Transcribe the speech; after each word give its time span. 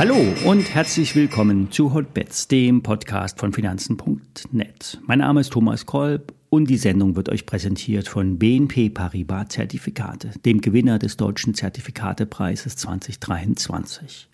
Hallo 0.00 0.16
und 0.46 0.74
herzlich 0.74 1.14
willkommen 1.14 1.70
zu 1.70 1.92
Hotbets, 1.92 2.48
dem 2.48 2.82
Podcast 2.82 3.38
von 3.38 3.52
Finanzen.net. 3.52 4.98
Mein 5.06 5.18
Name 5.18 5.40
ist 5.40 5.52
Thomas 5.52 5.84
Kolb 5.84 6.32
und 6.48 6.70
die 6.70 6.78
Sendung 6.78 7.16
wird 7.16 7.28
euch 7.28 7.44
präsentiert 7.44 8.08
von 8.08 8.38
BNP 8.38 8.88
Paribas 8.88 9.48
Zertifikate, 9.48 10.30
dem 10.46 10.62
Gewinner 10.62 10.98
des 10.98 11.18
deutschen 11.18 11.52
Zertifikatepreises 11.52 12.76
2023. 12.76 14.28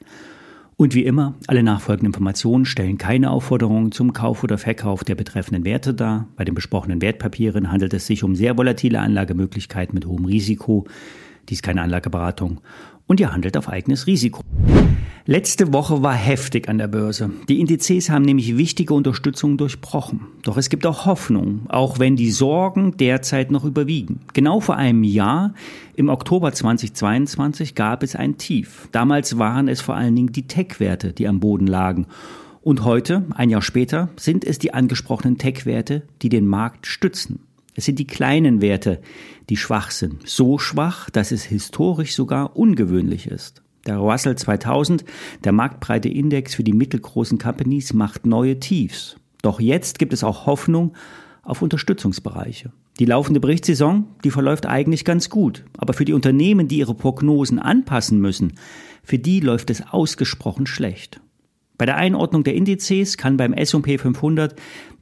Und 0.79 0.95
wie 0.95 1.07
immer, 1.07 1.35
alle 1.47 1.63
nachfolgenden 1.63 2.09
Informationen 2.09 2.67
stellen 2.67 2.99
keine 2.99 3.31
Aufforderungen 3.31 3.93
zum 3.93 4.13
Kauf 4.13 4.45
oder 4.45 4.59
Verkauf 4.59 5.05
der 5.05 5.15
betreffenden 5.15 5.65
Werte 5.65 5.95
dar. 5.95 6.29
Bei 6.37 6.45
den 6.45 6.55
besprochenen 6.55 7.01
Wertpapieren 7.01 7.73
handelt 7.73 7.95
es 7.95 8.07
sich 8.07 8.23
um 8.23 8.35
sehr 8.35 8.59
volatile 8.59 9.01
Anlagemöglichkeiten 9.01 9.95
mit 9.95 10.05
hohem 10.05 10.27
Risiko. 10.27 10.87
Dies 11.49 11.63
keine 11.63 11.81
Anlageberatung 11.81 12.61
und 13.07 13.21
ihr 13.21 13.33
handelt 13.33 13.57
auf 13.57 13.71
eigenes 13.71 14.07
Risiko. 14.07 14.43
Letzte 15.29 15.73
Woche 15.73 16.05
war 16.05 16.15
heftig 16.15 16.69
an 16.69 16.79
der 16.79 16.87
Börse. 16.87 17.33
Die 17.49 17.59
Indizes 17.59 18.11
haben 18.11 18.25
nämlich 18.25 18.57
wichtige 18.57 18.95
Unterstützung 18.95 19.57
durchbrochen. 19.57 20.21
Doch 20.45 20.57
es 20.57 20.69
gibt 20.69 20.87
auch 20.87 21.05
Hoffnung, 21.05 21.63
auch 21.67 21.99
wenn 21.99 22.15
die 22.15 22.31
Sorgen 22.31 22.97
derzeit 22.97 23.51
noch 23.51 23.65
überwiegen. 23.65 24.21
Genau 24.35 24.61
vor 24.61 24.77
einem 24.77 25.03
Jahr, 25.03 25.53
im 25.97 26.11
Oktober 26.11 26.53
2022, 26.53 27.75
gab 27.75 28.05
es 28.05 28.15
ein 28.15 28.39
Tief. 28.39 28.89
Damals 28.93 29.37
waren 29.37 29.67
es 29.67 29.81
vor 29.81 29.97
allen 29.97 30.15
Dingen 30.15 30.31
die 30.31 30.47
Tech-Werte, 30.47 31.13
die 31.13 31.27
am 31.27 31.41
Boden 31.41 31.67
lagen. 31.67 32.07
Und 32.63 32.85
heute, 32.85 33.25
ein 33.35 33.51
Jahr 33.51 33.63
später, 33.63 34.11
sind 34.15 34.45
es 34.45 34.61
die 34.61 34.75
angesprochenen 34.75 35.39
Tech-Werte, 35.39 36.03
die 36.23 36.29
den 36.29 36.47
Markt 36.47 36.87
stützen. 36.87 37.41
Es 37.75 37.85
sind 37.85 37.99
die 37.99 38.07
kleinen 38.07 38.61
Werte, 38.61 39.01
die 39.51 39.57
schwach 39.57 39.91
sind. 39.91 40.29
So 40.29 40.59
schwach, 40.59 41.11
dass 41.11 41.33
es 41.33 41.43
historisch 41.43 42.15
sogar 42.15 42.57
ungewöhnlich 42.57 43.27
ist. 43.27 43.65
Der 43.87 43.99
Russell 43.99 44.37
2000, 44.37 45.05
der 45.45 45.53
marktbreite 45.53 46.09
Index 46.09 46.57
für 46.57 46.65
die 46.65 46.73
mittelgroßen 46.73 47.39
Companies, 47.39 47.93
macht 47.93 48.27
neue 48.27 48.59
Tiefs. 48.59 49.17
Doch 49.43 49.61
jetzt 49.61 50.01
gibt 50.01 50.13
es 50.13 50.25
auch 50.25 50.47
Hoffnung 50.47 50.95
auf 51.43 51.63
Unterstützungsbereiche. 51.63 52.73
Die 52.99 53.05
laufende 53.05 53.39
Berichtssaison, 53.39 54.09
die 54.25 54.31
verläuft 54.31 54.67
eigentlich 54.67 55.05
ganz 55.05 55.31
gut. 55.31 55.65
Aber 55.79 55.93
für 55.93 56.05
die 56.05 56.15
Unternehmen, 56.15 56.67
die 56.67 56.79
ihre 56.79 56.95
Prognosen 56.95 57.61
anpassen 57.61 58.21
müssen, 58.21 58.55
für 59.05 59.19
die 59.19 59.39
läuft 59.39 59.71
es 59.71 59.83
ausgesprochen 59.87 60.67
schlecht. 60.67 61.21
Bei 61.79 61.87
der 61.87 61.97
Einordnung 61.97 62.43
der 62.43 62.55
Indizes 62.55 63.17
kann 63.17 63.37
beim 63.37 63.53
S&P 63.53 63.99
500 63.99 64.57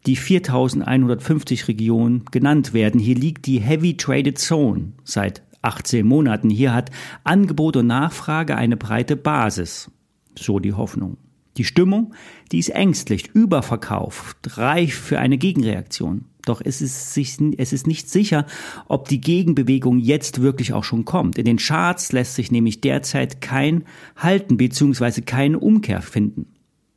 die 0.06 0.16
4150 0.16 1.68
Region 1.68 2.24
genannt 2.30 2.74
werden. 2.74 3.00
Hier 3.00 3.14
liegt 3.14 3.46
die 3.46 3.60
Heavy 3.60 3.96
Traded 3.96 4.38
Zone 4.38 4.92
seit 5.04 5.42
18 5.64 6.06
Monaten. 6.06 6.50
Hier 6.50 6.74
hat 6.74 6.90
Angebot 7.24 7.76
und 7.76 7.86
Nachfrage 7.86 8.56
eine 8.56 8.76
breite 8.76 9.16
Basis. 9.16 9.90
So 10.38 10.58
die 10.58 10.72
Hoffnung. 10.72 11.16
Die 11.56 11.64
Stimmung, 11.64 12.14
die 12.50 12.58
ist 12.58 12.70
ängstlich, 12.70 13.28
überverkauft, 13.32 14.58
reif 14.58 14.94
für 14.94 15.20
eine 15.20 15.38
Gegenreaktion. 15.38 16.24
Doch 16.44 16.60
es 16.62 16.82
ist, 16.82 17.14
sich, 17.14 17.38
es 17.56 17.72
ist 17.72 17.86
nicht 17.86 18.10
sicher, 18.10 18.46
ob 18.88 19.08
die 19.08 19.20
Gegenbewegung 19.20 19.98
jetzt 19.98 20.42
wirklich 20.42 20.72
auch 20.72 20.84
schon 20.84 21.04
kommt. 21.04 21.38
In 21.38 21.44
den 21.44 21.58
Charts 21.58 22.12
lässt 22.12 22.34
sich 22.34 22.50
nämlich 22.50 22.80
derzeit 22.80 23.40
kein 23.40 23.84
Halten 24.16 24.56
bzw. 24.56 25.22
keine 25.22 25.58
Umkehr 25.58 26.02
finden. 26.02 26.46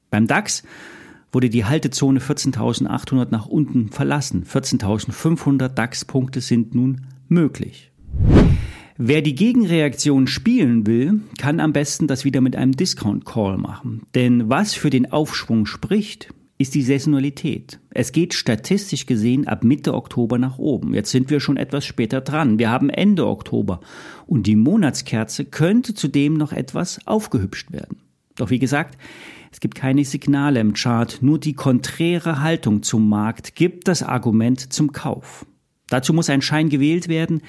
Beim 0.10 0.28
DAX 0.28 0.64
wurde 1.32 1.50
die 1.50 1.66
Haltezone 1.66 2.20
14.800 2.20 3.28
nach 3.30 3.45
unten 3.45 3.90
verlassen. 3.90 4.44
14.500 4.44 5.70
DAX-Punkte 5.70 6.42
sind 6.42 6.73
nun 6.73 7.06
möglich. 7.28 7.92
Wer 9.00 9.22
die 9.22 9.36
Gegenreaktion 9.36 10.26
spielen 10.26 10.88
will, 10.88 11.22
kann 11.38 11.59
am 11.59 11.72
besten 11.72 12.08
das 12.08 12.26
wieder 12.26 12.42
mit 12.42 12.56
einem 12.56 12.72
Discount 12.72 13.26
Call 13.26 13.58
machen. 13.58 14.08
Denn 14.16 14.50
was 14.50 14.73
für 14.73 14.89
den 14.89 15.12
Aufschwung 15.12 15.67
spricht, 15.67 16.33
ist 16.58 16.73
die 16.73 16.82
Saisonalität. 16.82 17.80
Es 17.92 18.11
geht 18.11 18.33
statistisch 18.33 19.05
gesehen 19.05 19.48
ab 19.48 19.64
Mitte 19.64 19.94
Oktober 19.94 20.39
nach 20.39 20.58
oben. 20.58 20.95
Jetzt 20.95 21.11
sind 21.11 21.30
wir 21.30 21.39
schon 21.39 21.58
etwas 21.58 21.86
später 21.86 22.21
dran. 22.21 22.58
Wir 22.58 22.71
haben 22.71 22.89
Ende 22.89 23.27
Oktober 23.27 23.82
und 24.26 24.48
die 24.48 24.55
Monatskerze 24.55 25.45
könnte 25.45 25.94
zudem 25.94 26.33
noch 26.33 26.52
etwas 26.52 27.00
aufgehübscht 27.05 27.71
werden. 27.71 27.98
Doch 28.36 28.50
wie 28.50 28.58
gesagt, 28.58 28.98
es 29.52 29.60
gibt 29.60 29.76
keine 29.76 30.05
Signale 30.05 30.60
im 30.60 30.73
Chart, 30.73 31.20
nur 31.21 31.39
die 31.39 31.54
konträre 31.54 32.42
Haltung 32.42 32.82
zum 32.82 33.08
Markt 33.08 33.54
gibt 33.54 33.88
das 33.88 34.02
Argument 34.02 34.73
zum 34.73 34.92
Kauf. 34.92 35.45
Dazu 35.88 36.14
muss 36.14 36.32
ein 36.32 36.42
Schein 36.42 36.70
gewählt 36.70 37.08
werden, 37.08 37.42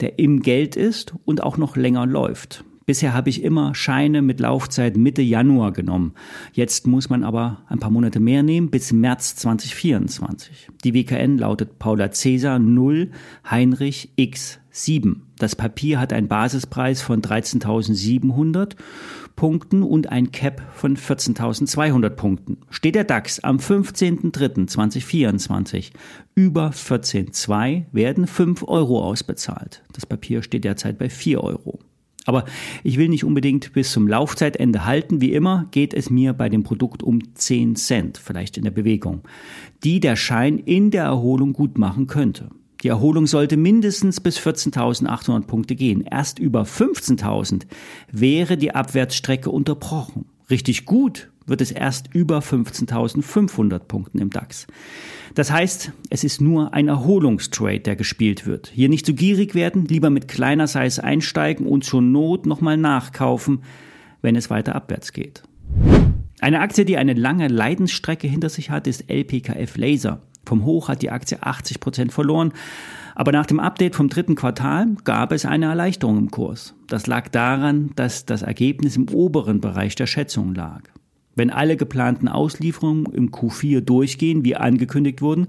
der 0.00 0.18
im 0.18 0.40
Geld 0.40 0.76
ist 0.76 1.14
und 1.24 1.42
auch 1.42 1.56
noch 1.56 1.76
länger 1.76 2.06
läuft. 2.06 2.64
Bisher 2.86 3.14
habe 3.14 3.30
ich 3.30 3.44
immer 3.44 3.74
Scheine 3.74 4.20
mit 4.22 4.40
Laufzeit 4.40 4.96
Mitte 4.96 5.22
Januar 5.22 5.72
genommen. 5.72 6.14
Jetzt 6.52 6.86
muss 6.86 7.08
man 7.08 7.22
aber 7.22 7.62
ein 7.68 7.78
paar 7.78 7.90
Monate 7.90 8.18
mehr 8.18 8.42
nehmen 8.42 8.70
bis 8.70 8.92
März 8.92 9.36
2024. 9.36 10.68
Die 10.82 10.94
WKN 10.94 11.38
lautet 11.38 11.78
Paula 11.78 12.10
Cäsar 12.10 12.58
0 12.58 13.10
Heinrich 13.48 14.10
X 14.16 14.59
7. 14.70 15.26
Das 15.38 15.56
Papier 15.56 15.98
hat 16.00 16.12
einen 16.12 16.28
Basispreis 16.28 17.02
von 17.02 17.22
13.700 17.22 18.76
Punkten 19.36 19.82
und 19.82 20.10
ein 20.10 20.32
Cap 20.32 20.62
von 20.74 20.96
14.200 20.96 22.10
Punkten. 22.10 22.58
Steht 22.68 22.94
der 22.94 23.04
DAX 23.04 23.40
am 23.40 23.56
15.03.2024 23.56 25.92
über 26.34 26.70
14.2 26.70 27.84
werden 27.92 28.26
5 28.26 28.64
Euro 28.68 29.02
ausbezahlt. 29.02 29.82
Das 29.92 30.04
Papier 30.06 30.42
steht 30.42 30.64
derzeit 30.64 30.98
bei 30.98 31.08
4 31.08 31.42
Euro. 31.42 31.78
Aber 32.26 32.44
ich 32.84 32.98
will 32.98 33.08
nicht 33.08 33.24
unbedingt 33.24 33.72
bis 33.72 33.92
zum 33.92 34.06
Laufzeitende 34.06 34.84
halten. 34.84 35.20
Wie 35.20 35.32
immer 35.32 35.66
geht 35.70 35.94
es 35.94 36.10
mir 36.10 36.32
bei 36.32 36.48
dem 36.48 36.62
Produkt 36.62 37.02
um 37.02 37.34
10 37.34 37.76
Cent, 37.76 38.18
vielleicht 38.18 38.56
in 38.56 38.64
der 38.64 38.70
Bewegung, 38.70 39.22
die 39.84 40.00
der 40.00 40.16
Schein 40.16 40.58
in 40.58 40.90
der 40.90 41.04
Erholung 41.04 41.52
gut 41.52 41.78
machen 41.78 42.06
könnte. 42.06 42.50
Die 42.82 42.88
Erholung 42.88 43.26
sollte 43.26 43.56
mindestens 43.56 44.20
bis 44.20 44.38
14.800 44.38 45.42
Punkte 45.42 45.74
gehen. 45.74 46.02
Erst 46.02 46.38
über 46.38 46.62
15.000 46.62 47.66
wäre 48.10 48.56
die 48.56 48.74
Abwärtsstrecke 48.74 49.50
unterbrochen. 49.50 50.24
Richtig 50.48 50.86
gut 50.86 51.30
wird 51.46 51.60
es 51.60 51.72
erst 51.72 52.14
über 52.14 52.38
15.500 52.38 53.80
Punkten 53.80 54.18
im 54.18 54.30
DAX. 54.30 54.66
Das 55.34 55.50
heißt, 55.50 55.92
es 56.08 56.24
ist 56.24 56.40
nur 56.40 56.72
ein 56.72 56.88
Erholungstrade, 56.88 57.80
der 57.80 57.96
gespielt 57.96 58.46
wird. 58.46 58.70
Hier 58.72 58.88
nicht 58.88 59.04
zu 59.04 59.14
gierig 59.14 59.54
werden, 59.54 59.84
lieber 59.84 60.10
mit 60.10 60.28
kleiner 60.28 60.66
Size 60.66 61.02
einsteigen 61.02 61.66
und 61.66 61.84
zur 61.84 62.02
Not 62.02 62.46
nochmal 62.46 62.76
nachkaufen, 62.76 63.62
wenn 64.22 64.36
es 64.36 64.48
weiter 64.48 64.74
abwärts 64.74 65.12
geht. 65.12 65.42
Eine 66.40 66.60
Aktie, 66.60 66.84
die 66.84 66.96
eine 66.96 67.14
lange 67.14 67.48
Leidensstrecke 67.48 68.26
hinter 68.26 68.48
sich 68.48 68.70
hat, 68.70 68.86
ist 68.86 69.10
LPKF 69.10 69.76
Laser. 69.76 70.22
Vom 70.50 70.64
Hoch 70.64 70.88
hat 70.88 71.00
die 71.00 71.10
Aktie 71.10 71.40
80 71.40 71.78
Prozent 71.78 72.12
verloren. 72.12 72.52
Aber 73.14 73.30
nach 73.30 73.46
dem 73.46 73.60
Update 73.60 73.94
vom 73.94 74.08
dritten 74.08 74.34
Quartal 74.34 74.96
gab 75.04 75.30
es 75.30 75.46
eine 75.46 75.66
Erleichterung 75.66 76.18
im 76.18 76.32
Kurs. 76.32 76.74
Das 76.88 77.06
lag 77.06 77.28
daran, 77.28 77.90
dass 77.94 78.26
das 78.26 78.42
Ergebnis 78.42 78.96
im 78.96 79.08
oberen 79.10 79.60
Bereich 79.60 79.94
der 79.94 80.08
Schätzung 80.08 80.52
lag. 80.52 80.82
Wenn 81.36 81.50
alle 81.50 81.76
geplanten 81.76 82.26
Auslieferungen 82.26 83.06
im 83.06 83.30
Q4 83.30 83.80
durchgehen, 83.82 84.44
wie 84.44 84.56
angekündigt 84.56 85.22
wurden, 85.22 85.46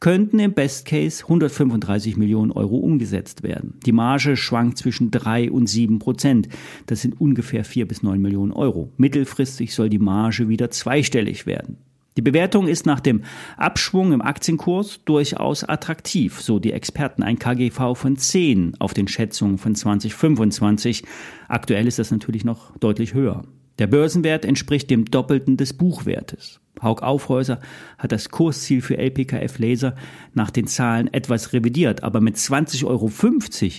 könnten 0.00 0.38
im 0.38 0.52
Best 0.52 0.84
Case 0.84 1.22
135 1.24 2.18
Millionen 2.18 2.52
Euro 2.52 2.76
umgesetzt 2.76 3.42
werden. 3.42 3.80
Die 3.86 3.92
Marge 3.92 4.36
schwankt 4.36 4.76
zwischen 4.76 5.10
3 5.10 5.50
und 5.50 5.66
7 5.66 5.98
Prozent. 5.98 6.50
Das 6.84 7.00
sind 7.00 7.18
ungefähr 7.18 7.64
4 7.64 7.88
bis 7.88 8.02
9 8.02 8.20
Millionen 8.20 8.52
Euro. 8.52 8.92
Mittelfristig 8.98 9.74
soll 9.74 9.88
die 9.88 9.98
Marge 9.98 10.50
wieder 10.50 10.70
zweistellig 10.70 11.46
werden. 11.46 11.78
Die 12.16 12.22
Bewertung 12.22 12.68
ist 12.68 12.84
nach 12.84 13.00
dem 13.00 13.22
Abschwung 13.56 14.12
im 14.12 14.20
Aktienkurs 14.20 15.00
durchaus 15.06 15.64
attraktiv, 15.64 16.40
so 16.42 16.58
die 16.58 16.72
Experten. 16.72 17.22
Ein 17.22 17.38
KGV 17.38 17.94
von 17.94 18.16
10 18.16 18.74
auf 18.80 18.92
den 18.92 19.08
Schätzungen 19.08 19.56
von 19.56 19.74
2025. 19.74 21.04
Aktuell 21.48 21.86
ist 21.86 21.98
das 21.98 22.10
natürlich 22.10 22.44
noch 22.44 22.76
deutlich 22.78 23.14
höher. 23.14 23.44
Der 23.78 23.86
Börsenwert 23.86 24.44
entspricht 24.44 24.90
dem 24.90 25.06
Doppelten 25.06 25.56
des 25.56 25.72
Buchwertes. 25.72 26.60
Haug 26.82 27.02
Aufhäuser 27.02 27.60
hat 27.96 28.12
das 28.12 28.28
Kursziel 28.28 28.82
für 28.82 28.98
LPKF 28.98 29.58
Laser 29.58 29.94
nach 30.34 30.50
den 30.50 30.66
Zahlen 30.66 31.12
etwas 31.12 31.52
revidiert, 31.52 32.02
aber 32.02 32.20
mit 32.20 32.36
20,50 32.36 32.84
Euro 32.86 33.10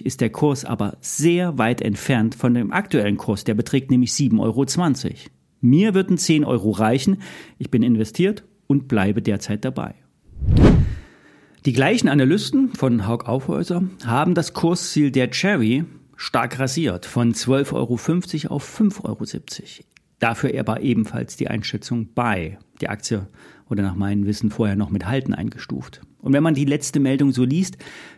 ist 0.03 0.21
der 0.21 0.29
Kurs 0.29 0.65
aber 0.65 0.97
sehr 1.01 1.57
weit 1.57 1.81
entfernt 1.81 2.33
von 2.33 2.53
dem 2.53 2.71
aktuellen 2.71 3.17
Kurs, 3.17 3.43
der 3.43 3.53
beträgt 3.53 3.91
nämlich 3.91 4.11
7,20 4.11 4.39
Euro. 4.39 4.65
Mir 5.63 5.93
würden 5.93 6.17
10 6.17 6.43
Euro 6.43 6.71
reichen. 6.71 7.21
Ich 7.57 7.71
bin 7.71 7.83
investiert 7.83 8.43
und 8.67 8.89
bleibe 8.89 9.21
derzeit 9.21 9.63
dabei. 9.63 9.95
Die 11.65 11.71
gleichen 11.71 12.09
Analysten 12.09 12.73
von 12.73 13.07
Haug 13.07 13.23
Aufhäuser 13.27 13.83
haben 14.05 14.33
das 14.33 14.51
Kursziel 14.53 15.09
der 15.09 15.31
Cherry 15.31 15.85
stark 16.17 16.59
rasiert, 16.59 17.05
von 17.05 17.33
12,50 17.33 17.73
Euro 18.45 18.55
auf 18.55 18.79
5,70 18.79 19.03
Euro. 19.05 19.25
Dafür 20.19 20.59
aber 20.59 20.81
ebenfalls 20.81 21.37
die 21.37 21.47
Einschätzung 21.47 22.09
bei. 22.13 22.57
Die 22.81 22.89
Aktie 22.89 23.27
wurde 23.69 23.83
nach 23.83 23.95
meinem 23.95 24.25
Wissen 24.25 24.51
vorher 24.51 24.75
noch 24.75 24.89
mit 24.89 25.05
Halten 25.05 25.33
eingestuft. 25.33 26.01
Und 26.19 26.33
wenn 26.33 26.43
man 26.43 26.55
die 26.55 26.65
letzte 26.65 26.99
Meldung 26.99 27.31
so 27.31 27.45
liest, 27.45 27.77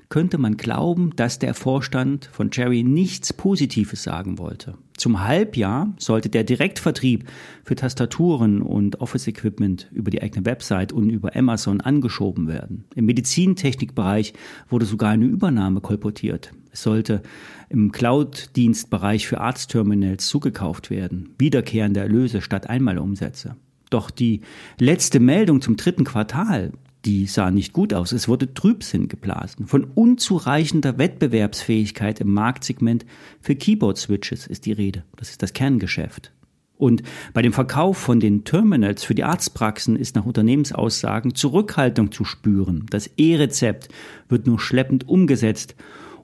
könnte 0.10 0.40
man 0.40 0.58
glauben, 0.58 1.16
dass 1.16 1.38
der 1.38 1.54
Vorstand 1.54 2.26
von 2.26 2.50
Cherry 2.50 2.84
nichts 2.84 3.34
Positives 3.34 4.02
sagen 4.02 4.40
wollte. 4.40 4.78
Zum 4.98 5.24
Halbjahr 5.24 5.94
sollte 5.98 6.30
der 6.30 6.44
Direktvertrieb 6.44 7.26
für 7.64 7.76
Tastaturen 7.76 8.62
und 8.62 9.02
Office-Equipment 9.02 9.90
über 9.92 10.10
die 10.10 10.22
eigene 10.22 10.46
Website 10.46 10.94
und 10.94 11.10
über 11.10 11.36
Amazon 11.36 11.82
angeschoben 11.82 12.48
werden. 12.48 12.86
Im 12.96 13.06
Medizintechnikbereich 13.06 14.34
wurde 14.70 14.86
sogar 14.86 15.12
eine 15.12 15.26
Übernahme 15.26 15.82
kolportiert. 15.82 16.54
Es 16.72 16.82
sollte 16.84 17.22
im 17.70 17.92
Cloud-Dienstbereich 17.92 19.28
für 19.28 19.42
Arztterminals 19.42 20.28
zugekauft 20.28 20.90
werden. 20.90 21.30
Wiederkehrende 21.38 22.00
Erlöse 22.00 22.42
statt 22.42 22.70
Einmalumsätze. 22.70 23.56
Doch 23.90 24.10
die 24.12 24.42
letzte 24.80 25.20
Meldung 25.20 25.62
zum 25.62 25.76
dritten 25.76 26.04
Quartal, 26.06 26.72
die 27.06 27.28
sah 27.28 27.52
nicht 27.52 27.72
gut 27.72 27.94
aus. 27.94 28.12
Es 28.12 28.28
wurde 28.28 28.54
Trübsinn 28.54 29.08
geblasen. 29.08 29.68
Von 29.68 29.84
unzureichender 29.84 30.98
Wettbewerbsfähigkeit 30.98 32.20
im 32.20 32.34
Marktsegment 32.34 33.06
für 33.42 33.56
Keyboard-Switches 33.56 34.48
ist 34.48 34.66
die 34.66 34.72
Rede. 34.72 35.04
Das 35.16 35.30
ist 35.30 35.44
das 35.44 35.54
Kerngeschäft. 35.54 36.32
Und 36.78 37.04
bei 37.34 37.42
dem 37.42 37.54
Verkauf 37.54 37.98
von 37.98 38.20
den 38.20 38.44
Terminals 38.44 39.04
für 39.04 39.16
die 39.16 39.24
Arztpraxen 39.24 39.96
ist 39.96 40.16
nach 40.16 40.26
Unternehmensaussagen 40.26 41.36
Zurückhaltung 41.36 42.12
zu 42.12 42.26
spüren. 42.26 42.86
Das 42.90 43.08
E-Rezept 43.18 43.88
wird 44.28 44.48
nur 44.48 44.60
schleppend 44.60 45.08
umgesetzt. 45.08 45.76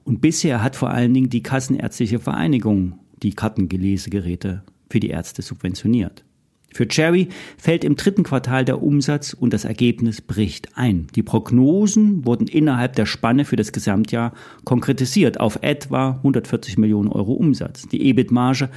Und 0.04 0.20
bisher 0.20 0.62
hat 0.62 0.76
vor 0.76 0.90
allen 0.90 1.14
Dingen 1.14 1.30
die 1.30 1.42
Kassenärztliche 1.42 2.18
Vereinigung 2.18 2.98
die 3.22 3.34
Kartengelesegeräte 3.34 4.64
für 4.90 5.00
die 5.00 5.10
Ärzte 5.10 5.42
subventioniert. 5.42 6.24
Für 6.74 6.88
Cherry 6.88 7.28
fällt 7.58 7.84
im 7.84 7.96
dritten 7.96 8.22
Quartal 8.22 8.64
der 8.64 8.82
Umsatz 8.82 9.34
und 9.34 9.52
das 9.52 9.64
Ergebnis 9.64 10.20
bricht 10.20 10.76
ein. 10.76 11.06
Die 11.14 11.22
Prognosen 11.22 12.24
wurden 12.24 12.46
innerhalb 12.46 12.96
der 12.96 13.06
Spanne 13.06 13.44
für 13.44 13.56
das 13.56 13.72
Gesamtjahr 13.72 14.32
konkretisiert 14.64 15.40
auf 15.40 15.58
etwa 15.62 16.16
140 16.16 16.78
Millionen 16.78 17.08
Euro 17.08 17.32
Umsatz. 17.34 17.86
Die 17.88 18.02
EBIT-Marge 18.08 18.70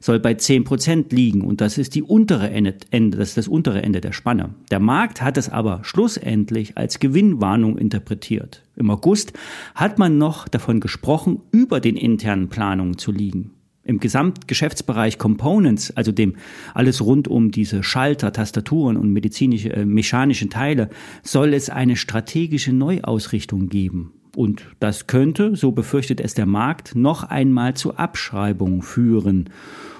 soll 0.00 0.20
bei 0.20 0.34
10 0.34 0.64
Prozent 0.64 1.12
liegen 1.12 1.42
und 1.42 1.60
das 1.60 1.78
ist 1.78 1.94
die 1.94 2.02
untere 2.02 2.50
Ende, 2.50 2.74
das 3.16 3.30
ist 3.30 3.36
das 3.36 3.48
untere 3.48 3.82
Ende 3.82 4.00
der 4.00 4.12
Spanne. 4.12 4.54
Der 4.70 4.80
Markt 4.80 5.22
hat 5.22 5.36
es 5.36 5.48
aber 5.48 5.80
schlussendlich 5.82 6.78
als 6.78 7.00
Gewinnwarnung 7.00 7.76
interpretiert. 7.78 8.62
Im 8.76 8.90
August 8.90 9.32
hat 9.74 9.98
man 9.98 10.18
noch 10.18 10.48
davon 10.48 10.80
gesprochen, 10.80 11.40
über 11.50 11.80
den 11.80 11.96
internen 11.96 12.48
Planungen 12.48 12.96
zu 12.96 13.12
liegen 13.12 13.50
im 13.90 13.98
Gesamtgeschäftsbereich 13.98 15.18
Components, 15.18 15.90
also 15.96 16.12
dem 16.12 16.36
alles 16.74 17.04
rund 17.04 17.28
um 17.28 17.50
diese 17.50 17.82
Schalter, 17.82 18.32
Tastaturen 18.32 18.96
und 18.96 19.12
medizinische, 19.12 19.72
äh, 19.72 19.84
mechanischen 19.84 20.48
Teile, 20.48 20.88
soll 21.22 21.52
es 21.52 21.68
eine 21.68 21.96
strategische 21.96 22.72
Neuausrichtung 22.72 23.68
geben. 23.68 24.12
Und 24.36 24.64
das 24.78 25.08
könnte, 25.08 25.56
so 25.56 25.72
befürchtet 25.72 26.20
es 26.20 26.34
der 26.34 26.46
Markt, 26.46 26.94
noch 26.94 27.24
einmal 27.24 27.74
zu 27.74 27.96
Abschreibungen 27.96 28.82
führen. 28.82 29.50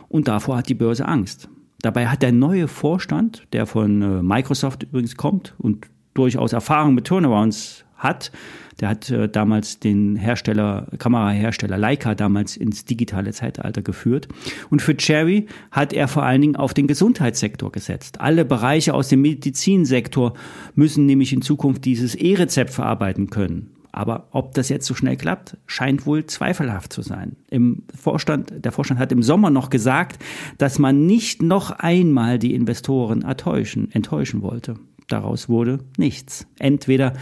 Und 0.08 0.28
davor 0.28 0.58
hat 0.58 0.68
die 0.68 0.74
Börse 0.74 1.06
Angst. 1.06 1.48
Dabei 1.82 2.06
hat 2.06 2.22
der 2.22 2.32
neue 2.32 2.68
Vorstand, 2.68 3.46
der 3.52 3.66
von 3.66 4.02
äh, 4.02 4.22
Microsoft 4.22 4.84
übrigens 4.84 5.16
kommt 5.16 5.54
und 5.58 5.88
durchaus 6.14 6.52
Erfahrung 6.52 6.94
mit 6.94 7.06
Turnarounds 7.06 7.84
hat, 8.00 8.32
der 8.80 8.88
hat 8.88 9.10
äh, 9.10 9.28
damals 9.28 9.78
den 9.78 10.16
Hersteller, 10.16 10.86
Kamerahersteller 10.98 11.78
Leica 11.78 12.14
damals 12.14 12.56
ins 12.56 12.84
digitale 12.84 13.32
Zeitalter 13.32 13.82
geführt. 13.82 14.28
Und 14.70 14.82
für 14.82 14.96
Cherry 14.96 15.46
hat 15.70 15.92
er 15.92 16.08
vor 16.08 16.24
allen 16.24 16.40
Dingen 16.40 16.56
auf 16.56 16.74
den 16.74 16.86
Gesundheitssektor 16.86 17.70
gesetzt. 17.70 18.20
Alle 18.20 18.44
Bereiche 18.44 18.94
aus 18.94 19.08
dem 19.08 19.20
Medizinsektor 19.22 20.34
müssen 20.74 21.06
nämlich 21.06 21.32
in 21.32 21.42
Zukunft 21.42 21.84
dieses 21.84 22.14
E-Rezept 22.14 22.70
verarbeiten 22.70 23.30
können. 23.30 23.70
Aber 23.92 24.28
ob 24.30 24.54
das 24.54 24.68
jetzt 24.68 24.86
so 24.86 24.94
schnell 24.94 25.16
klappt, 25.16 25.56
scheint 25.66 26.06
wohl 26.06 26.24
zweifelhaft 26.26 26.92
zu 26.92 27.02
sein. 27.02 27.36
Im 27.50 27.82
Vorstand, 27.94 28.52
der 28.64 28.72
Vorstand 28.72 29.00
hat 29.00 29.10
im 29.10 29.22
Sommer 29.22 29.50
noch 29.50 29.68
gesagt, 29.68 30.22
dass 30.58 30.78
man 30.78 31.06
nicht 31.06 31.42
noch 31.42 31.72
einmal 31.72 32.38
die 32.38 32.54
Investoren 32.54 33.22
enttäuschen, 33.22 33.90
enttäuschen 33.90 34.42
wollte. 34.42 34.76
Daraus 35.08 35.48
wurde 35.48 35.80
nichts. 35.98 36.46
Entweder 36.60 37.14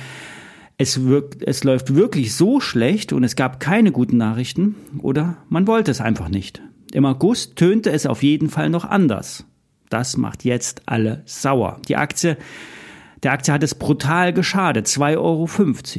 es, 0.78 1.04
wirkt, 1.04 1.42
es 1.42 1.64
läuft 1.64 1.94
wirklich 1.94 2.34
so 2.34 2.60
schlecht 2.60 3.12
und 3.12 3.24
es 3.24 3.36
gab 3.36 3.58
keine 3.58 3.90
guten 3.90 4.16
Nachrichten 4.16 4.76
oder 5.00 5.36
man 5.48 5.66
wollte 5.66 5.90
es 5.90 6.00
einfach 6.00 6.28
nicht. 6.28 6.62
Im 6.92 7.04
August 7.04 7.56
tönte 7.56 7.90
es 7.90 8.06
auf 8.06 8.22
jeden 8.22 8.48
Fall 8.48 8.70
noch 8.70 8.84
anders. 8.84 9.44
Das 9.90 10.16
macht 10.16 10.44
jetzt 10.44 10.82
alle 10.86 11.22
sauer. 11.26 11.80
Die 11.88 11.96
Aktie, 11.96 12.36
der 13.22 13.32
Aktie 13.32 13.52
hat 13.52 13.62
es 13.62 13.74
brutal 13.74 14.32
geschadet. 14.32 14.86
2,50 14.86 15.16
Euro, 15.18 15.48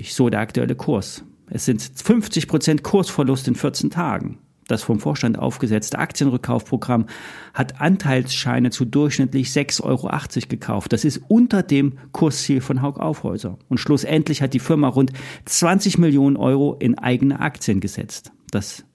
so 0.07 0.29
der 0.29 0.39
aktuelle 0.39 0.75
Kurs. 0.75 1.23
Es 1.49 1.65
sind 1.65 1.81
50 1.81 2.47
Prozent 2.47 2.83
Kursverlust 2.83 3.47
in 3.47 3.55
14 3.55 3.89
Tagen. 3.89 4.39
Das 4.69 4.83
vom 4.83 4.99
Vorstand 4.99 5.39
aufgesetzte 5.39 5.97
Aktienrückkaufprogramm 5.97 7.07
hat 7.55 7.81
Anteilsscheine 7.81 8.69
zu 8.69 8.85
durchschnittlich 8.85 9.47
6,80 9.47 9.83
Euro 9.83 10.09
gekauft. 10.47 10.93
Das 10.93 11.03
ist 11.05 11.21
unter 11.27 11.63
dem 11.63 11.97
Kursziel 12.11 12.61
von 12.61 12.83
Haug 12.83 12.99
Aufhäuser. 12.99 13.57
Und 13.67 13.79
schlussendlich 13.79 14.43
hat 14.43 14.53
die 14.53 14.59
Firma 14.59 14.87
rund 14.87 15.11
20 15.45 15.97
Millionen 15.97 16.37
Euro 16.37 16.75
in 16.75 16.99
eigene 16.99 17.39
Aktien 17.39 17.79
gesetzt. 17.79 18.31
Das 18.51 18.85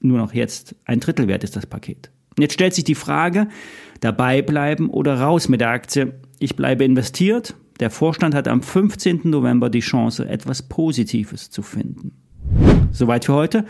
nur 0.00 0.18
noch 0.18 0.34
jetzt 0.34 0.74
ein 0.84 1.00
Drittel 1.00 1.28
wert 1.28 1.44
ist 1.44 1.56
das 1.56 1.64
Paket. 1.64 2.10
Jetzt 2.38 2.52
stellt 2.52 2.74
sich 2.74 2.84
die 2.84 2.94
Frage, 2.94 3.48
dabei 4.00 4.42
bleiben 4.42 4.90
oder 4.90 5.18
raus 5.18 5.48
mit 5.48 5.62
der 5.62 5.70
Aktie. 5.70 6.12
Ich 6.40 6.56
bleibe 6.56 6.84
investiert. 6.84 7.54
Der 7.80 7.88
Vorstand 7.88 8.34
hat 8.34 8.48
am 8.48 8.60
15. 8.60 9.22
November 9.24 9.70
die 9.70 9.80
Chance, 9.80 10.28
etwas 10.28 10.62
Positives 10.62 11.48
zu 11.48 11.62
finden. 11.62 12.12
Soweit 12.90 13.24
für 13.24 13.32
heute. 13.32 13.64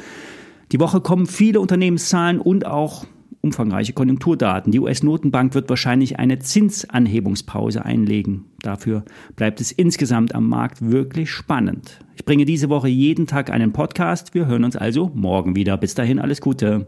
Die 0.72 0.80
Woche 0.80 1.02
kommen 1.02 1.26
viele 1.26 1.60
Unternehmenszahlen 1.60 2.40
und 2.40 2.64
auch 2.64 3.04
umfangreiche 3.42 3.92
Konjunkturdaten. 3.92 4.72
Die 4.72 4.80
US-Notenbank 4.80 5.54
wird 5.54 5.68
wahrscheinlich 5.68 6.18
eine 6.18 6.38
Zinsanhebungspause 6.38 7.84
einlegen. 7.84 8.46
Dafür 8.62 9.04
bleibt 9.36 9.60
es 9.60 9.70
insgesamt 9.70 10.34
am 10.34 10.48
Markt 10.48 10.90
wirklich 10.90 11.30
spannend. 11.30 11.98
Ich 12.16 12.24
bringe 12.24 12.46
diese 12.46 12.70
Woche 12.70 12.88
jeden 12.88 13.26
Tag 13.26 13.50
einen 13.50 13.72
Podcast. 13.72 14.32
Wir 14.32 14.46
hören 14.46 14.64
uns 14.64 14.76
also 14.76 15.10
morgen 15.14 15.56
wieder. 15.56 15.76
Bis 15.76 15.94
dahin 15.94 16.18
alles 16.18 16.40
Gute. 16.40 16.86